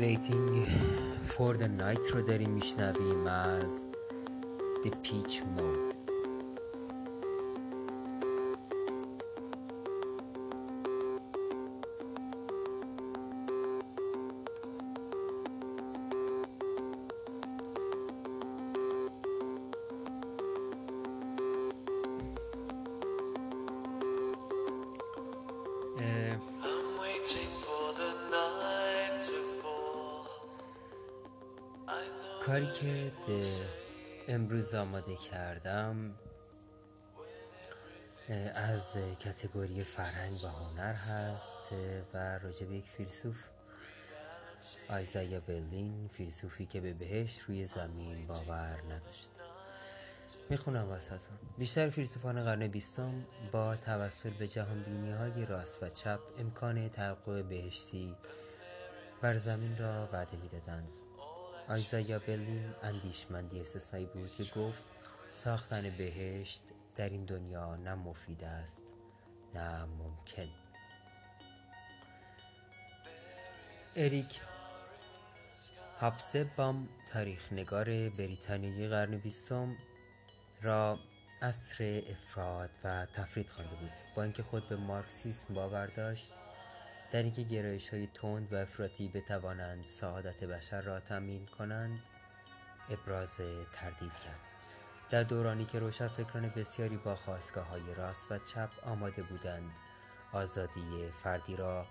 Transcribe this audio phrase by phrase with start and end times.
[0.00, 0.66] Waiting
[1.22, 3.84] for the night رو داریم میشنویم از
[4.84, 5.98] The Peach Mode
[26.00, 26.36] اه،
[32.45, 33.11] کاری که
[34.27, 36.15] امروز آماده کردم
[38.55, 41.57] از کتگوری فرهنگ و هنر هست
[42.13, 43.49] و راجع به یک فیلسوف
[44.89, 49.29] آیزایا بلین فیلسوفی که به بهشت روی زمین باور نداشت.
[50.49, 56.19] می‌خونم وسطون بیشتر فیلسوفان قرن بیستم با توسل به جهان بینی های راست و چپ
[56.39, 58.15] امکان تحقق بهشتی
[59.21, 61.02] بر زمین را وعده می‌دادند.
[61.69, 64.83] آیزایا برلین اندیشمندی استثنایی بود که گفت
[65.33, 66.63] ساختن بهشت
[66.95, 68.85] در این دنیا نه مفید است
[69.55, 70.49] نه ممکن.
[73.95, 74.39] اریک
[75.99, 79.77] هابسبام تاریخ نگار بریتانیایی قرن بیستم
[80.61, 80.99] را
[81.41, 83.91] اصر افراد و تفرید خوانده بود.
[84.15, 86.31] با اینکه خود به مارکسیسم باور داشت
[87.13, 91.99] در اینکه گرایش های تند و افراطی بتوانند سعادت بشر را تامین کنند
[92.89, 93.37] ابراز
[93.73, 94.39] تردید کرد.
[95.09, 99.71] در دورانی که روشنفکران بسیاری با خواستگاه های راست و چپ آماده بودند
[100.31, 101.85] آزادی فردی را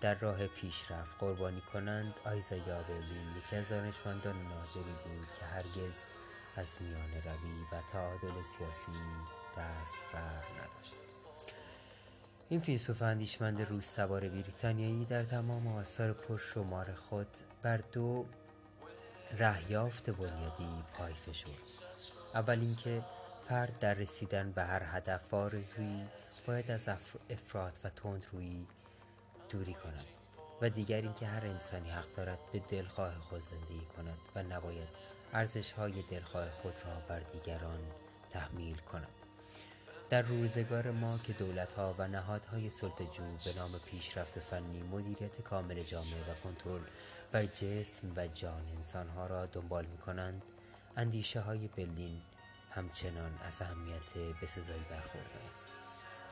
[0.00, 6.06] در راه پیشرفت قربانی کنند آیزایا برلین یکی از دانشمندان نادری بود که هرگز
[6.56, 9.02] از میان روی و تعادل سیاسی
[9.56, 11.11] دست بر نداشت.
[12.52, 17.26] این فیلسوف اندیشمند روس سوار بریتانیایی در تمام آثار پرشمار خود
[17.62, 18.26] بر دو
[19.38, 21.48] رهیافت بنیادی پای فشرد
[22.34, 23.02] اول اینکه
[23.48, 26.04] فرد در رسیدن به هر هدف آرزویی
[26.46, 28.66] باید از اف- افراط و تندرویی
[29.50, 30.04] دوری کند
[30.62, 34.88] و دیگر اینکه هر انسانی حق دارد به دلخواه خود زندگی کند و نباید
[35.32, 37.80] ارزش های دلخواه خود را بر دیگران
[38.30, 39.08] تحمیل کند.
[40.12, 45.82] در روزگار ما که دولت ها و نهادهای سلطجو به نام پیشرفت فنی مدیریت کامل
[45.82, 46.80] جامعه و کنترل
[47.32, 50.42] بر جسم و جان انسان ها را دنبال می کنند
[50.96, 51.42] اندیشه
[52.70, 55.68] همچنان از اهمیت بسزایی برخورده است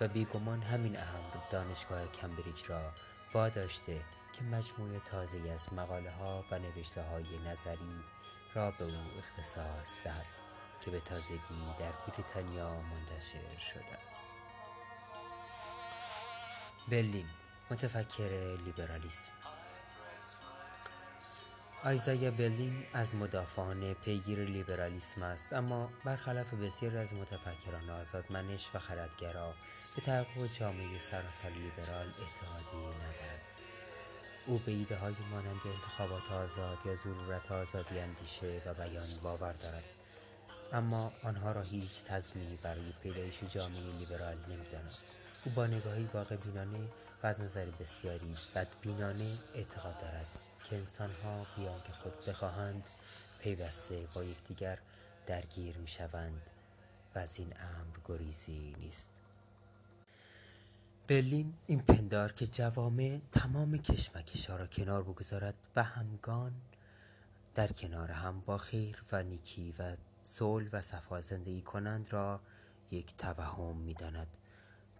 [0.00, 2.92] و بیگمان همین امر دانشگاه کمبریج را
[3.34, 3.96] واداشته
[4.32, 8.04] که مجموعه تازه از مقاله ها و نوشته های نظری
[8.54, 10.49] را به او اختصاص دهد.
[10.80, 14.22] که به تازگی در بریتانیا منتشر شده است.
[16.88, 17.26] برلین
[17.70, 19.32] متفکر لیبرالیسم.
[21.84, 29.54] آیزایا برلین از مدافعان پیگیر لیبرالیسم است اما برخلاف بسیاری از متفکران آزادمنش و خردگرا
[29.96, 33.40] به تحقق جامعه سراسر لیبرال اعتقادی ندارد.
[34.46, 34.98] او به ایده
[35.30, 39.99] مانند انتخابات آزاد یا ضرورت آزادی اندیشه و بیان باور دارد.
[40.72, 44.90] اما آنها را هیچ تضمینی برای پیدایش جامعه لیبرال نمی‌داند
[45.44, 46.88] او با نگاهی واقع بینانه
[47.22, 50.26] و از نظر بسیاری بدبینانه اعتقاد دارد
[50.64, 52.84] که انسانها بیان که خود بخواهند
[53.38, 54.78] پیوسته با یکدیگر
[55.26, 56.42] درگیر می‌شوند
[57.14, 59.10] و از این امر گریزی نیست.
[61.08, 66.52] برلین این پندار که جوامع تمام کشمکش را کنار بگذارد و همگان
[67.54, 69.96] در کنار هم با خیر و نیکی و
[70.30, 72.40] صلح و صفا زندگی کنند را
[72.90, 74.36] یک توهم می‌داند.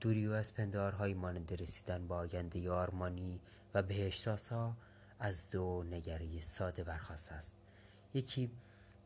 [0.00, 3.41] دوری او از پندارهای مانند رسیدن با آینده آرمانی
[3.74, 4.76] و بهشتاسا
[5.18, 7.56] از دو نگره ساده برخواست است.
[8.14, 8.50] یکی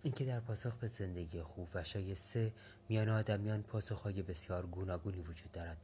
[0.02, 2.52] اینکه در پاسخ به زندگی خوب و شایسته
[2.88, 5.78] میان آدمیان پاسخهای بسیار گوناگونی وجود دارد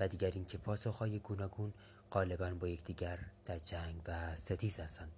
[0.00, 1.72] و دیگر اینکه پاسخهای گوناگون
[2.12, 5.12] غالبا با یکدیگر در جنگ و ستیز هستند.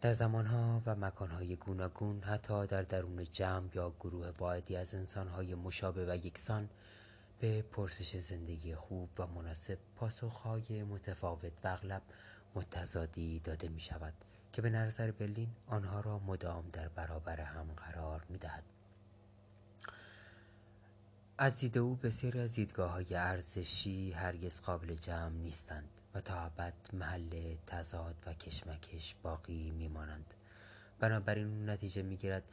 [0.00, 6.06] در زمانها و مکانهای گوناگون حتی در درون جمع یا گروه واحدی از انسانهای مشابه
[6.06, 6.68] و یکسان
[7.40, 12.02] به پرسش زندگی خوب و مناسب پاسخهای متفاوت و اغلب
[12.54, 14.14] متضادی داده می شود
[14.52, 18.64] که به نظر برلین آنها را مدام در برابر هم قرار می دهد.
[21.38, 26.74] از دید او بسیاری از دیدگاه های ارزشی هرگز قابل جمع نیستند و تا ابد
[26.92, 30.34] محل تضاد و کشمکش باقی میمانند.
[30.98, 32.44] بنابراین نتیجه می‌گیرد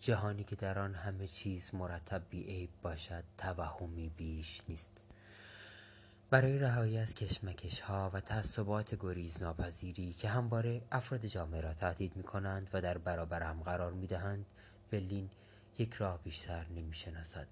[0.00, 5.04] جهانی که در آن همه چیز مرتب بی عیب باشد توهمی بیش نیست.
[6.30, 12.16] برای رهایی از کشمکش ها و تعصبات گریز ناپذیری که همواره افراد جامعه را تهدید
[12.16, 14.46] می کنند و در برابر هم قرار می دهند
[14.90, 15.30] برلین
[15.78, 17.48] یک راه بیشتر نمی شناسد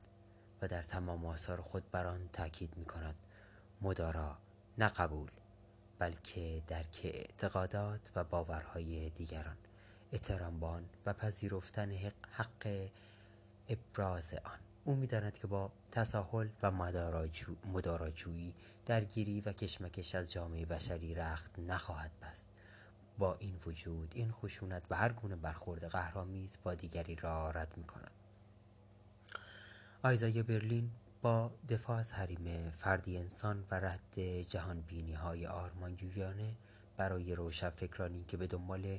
[0.62, 3.14] و در تمام آثار خود بر آن تاکید می کند
[3.80, 4.38] مدارا
[4.78, 5.30] نه قبول.
[5.98, 9.56] بلکه درک اعتقادات و باورهای دیگران
[10.12, 10.66] احترام به
[11.06, 11.90] و پذیرفتن
[12.30, 12.88] حق,
[13.68, 14.58] ابراز آن.
[14.84, 18.54] او می‌داند که با تساهل و مداراجو- مداراجویی
[18.86, 22.46] درگیری و کشمکش از جامعه بشری رخت نخواهد بست.
[23.18, 27.84] با این وجود این خشونت و هر گونه برخورد قهرآمیز با دیگری را رد می
[27.84, 28.10] کند
[30.02, 30.90] آیزای برلین
[31.68, 36.56] دفاع از حریم فردی انسان و رد جهان بینی های آرمانجویانه
[36.96, 38.98] برای روشنفکرانی که به دنبال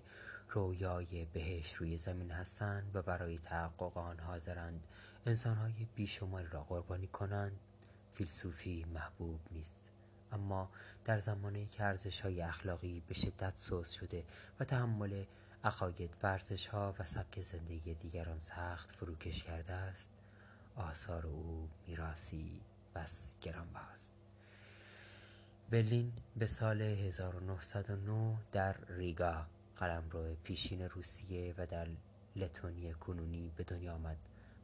[0.49, 4.87] رویای بهشت روی زمین هستند و برای تحقق آن حاضرند.
[5.25, 7.59] انسانهای بیشماری را قربانی کنند.
[8.11, 9.91] فیلسوفی محبوب نیست.
[10.31, 10.69] اما
[11.05, 14.23] در زمانی که ارزش های اخلاقی به شدت سوس شده
[14.59, 15.23] و تحمل
[15.63, 20.16] عقاید ورزش ها و سبک زندگی دیگران سخت فروکش کرده است
[20.77, 22.61] آثار او میراسی
[22.95, 24.13] بس گرانبهاست
[25.69, 29.45] برلین به سال 1909 در ریگا
[29.75, 31.87] قلمرو پیشین روسیه و در
[32.35, 34.17] لتونی کنونی به دنیا آمد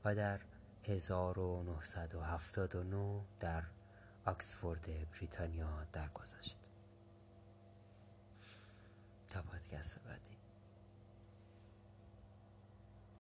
[0.06, 0.40] و در
[0.84, 3.64] 1979 در
[4.26, 6.60] آکسفورد بریتانیا درگذشت.
[9.28, 10.43] تا پادکست بعدی.